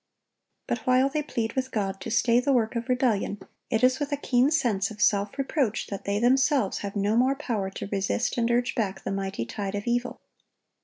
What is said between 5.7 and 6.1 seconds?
that